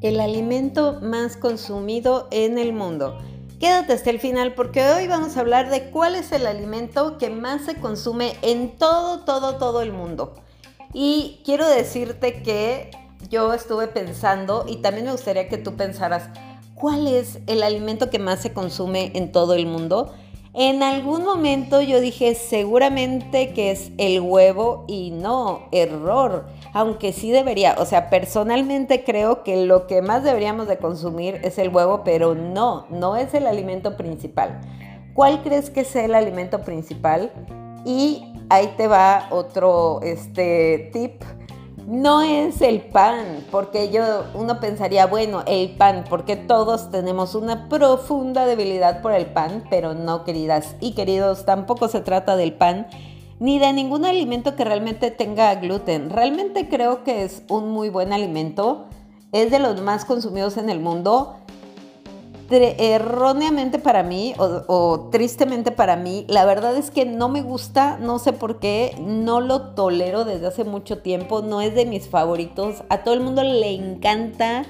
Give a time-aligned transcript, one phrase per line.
[0.00, 3.18] El alimento más consumido en el mundo.
[3.60, 7.30] Quédate hasta el final porque hoy vamos a hablar de cuál es el alimento que
[7.30, 10.34] más se consume en todo, todo, todo el mundo.
[10.92, 12.90] Y quiero decirte que
[13.30, 16.28] yo estuve pensando y también me gustaría que tú pensaras,
[16.74, 20.12] ¿cuál es el alimento que más se consume en todo el mundo?
[20.54, 26.44] En algún momento yo dije seguramente que es el huevo y no, error,
[26.74, 31.56] aunque sí debería, o sea, personalmente creo que lo que más deberíamos de consumir es
[31.56, 34.60] el huevo, pero no, no es el alimento principal.
[35.14, 37.32] ¿Cuál crees que sea el alimento principal?
[37.86, 41.22] Y ahí te va otro este, tip
[41.86, 47.68] no es el pan, porque yo uno pensaría, bueno, el pan, porque todos tenemos una
[47.68, 52.86] profunda debilidad por el pan, pero no, queridas y queridos, tampoco se trata del pan
[53.40, 56.10] ni de ningún alimento que realmente tenga gluten.
[56.10, 58.86] Realmente creo que es un muy buen alimento,
[59.32, 61.41] es de los más consumidos en el mundo
[62.54, 68.18] erróneamente para mí o, tristemente para mí, la verdad es que no me gusta, no
[68.18, 72.82] sé por qué, no lo tolero desde hace mucho tiempo, no es de mis favoritos,
[72.88, 74.64] a todo el mundo le encanta,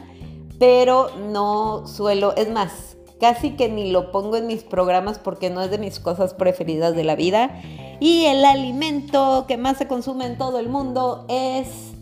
[0.58, 5.62] pero no suelo, es más, casi que ni lo pongo en mis programas porque no
[5.62, 7.62] es de mis cosas preferidas de la vida.
[8.00, 11.92] Y el alimento que más se consume en todo el mundo es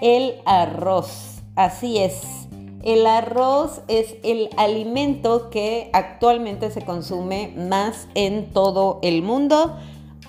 [0.00, 1.40] el arroz.
[1.54, 2.35] Así es.
[2.86, 9.74] El arroz es el alimento que actualmente se consume más en todo el mundo.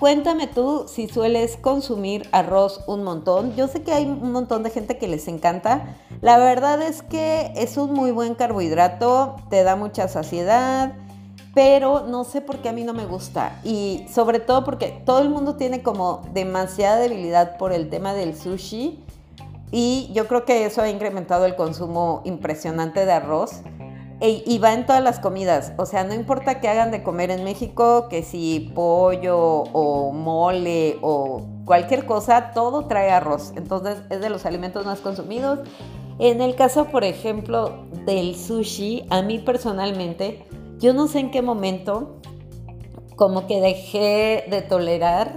[0.00, 3.54] Cuéntame tú si sueles consumir arroz un montón.
[3.54, 5.96] Yo sé que hay un montón de gente que les encanta.
[6.20, 10.94] La verdad es que es un muy buen carbohidrato, te da mucha saciedad,
[11.54, 13.60] pero no sé por qué a mí no me gusta.
[13.62, 18.36] Y sobre todo porque todo el mundo tiene como demasiada debilidad por el tema del
[18.36, 19.04] sushi
[19.70, 23.62] y yo creo que eso ha incrementado el consumo impresionante de arroz.
[24.20, 25.72] E, y va en todas las comidas.
[25.76, 30.98] O sea, no importa que hagan de comer en México, que si pollo o mole
[31.02, 33.52] o cualquier cosa, todo trae arroz.
[33.54, 35.60] Entonces es de los alimentos más consumidos.
[36.18, 40.44] En el caso, por ejemplo, del sushi, a mí personalmente,
[40.78, 42.16] yo no sé en qué momento
[43.14, 45.36] como que dejé de tolerar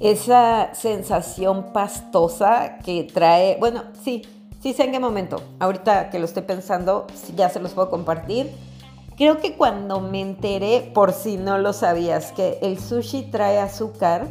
[0.00, 4.22] esa sensación pastosa que trae, bueno, sí,
[4.60, 8.50] sí sé en qué momento, ahorita que lo estoy pensando, ya se los puedo compartir.
[9.16, 14.28] Creo que cuando me enteré, por si no lo sabías, que el sushi trae azúcar,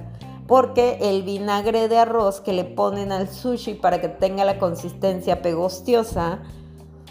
[0.48, 5.42] porque el vinagre de arroz que le ponen al sushi para que tenga la consistencia
[5.42, 6.40] pegostiosa,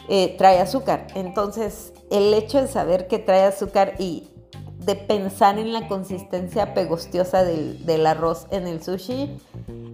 [0.09, 1.09] eh, trae azúcar.
[1.15, 4.31] Entonces, el hecho de saber que trae azúcar y
[4.87, 9.37] de pensar en la consistencia pegostiosa del, arroz en el sushi,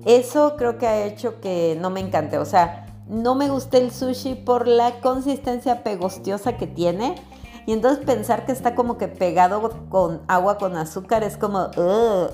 [0.05, 2.37] eso creo que ha hecho que no me encante.
[2.39, 7.15] O sea, no me gusta el sushi por la consistencia pegostiosa que tiene.
[7.65, 11.71] Y entonces pensar que está como que pegado con agua con azúcar es como,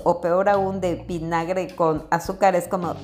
[0.03, 2.95] o peor aún de vinagre con azúcar es como,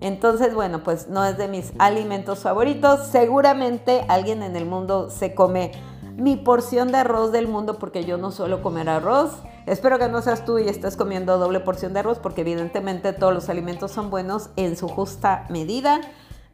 [0.00, 3.08] entonces, bueno, pues no es de mis alimentos favoritos.
[3.08, 5.72] Seguramente alguien en el mundo se come
[6.16, 9.32] mi porción de arroz del mundo porque yo no suelo comer arroz.
[9.66, 13.32] Espero que no seas tú y estés comiendo doble porción de arroz porque evidentemente todos
[13.32, 16.00] los alimentos son buenos en su justa medida.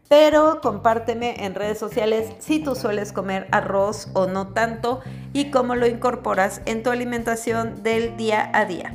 [0.09, 5.01] Pero compárteme en redes sociales si tú sueles comer arroz o no tanto
[5.33, 8.93] y cómo lo incorporas en tu alimentación del día a día.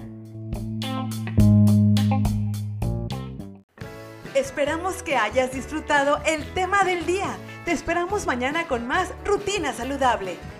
[4.33, 7.37] Esperamos que hayas disfrutado el tema del día.
[7.63, 10.37] Te esperamos mañana con más Rutina Saludable.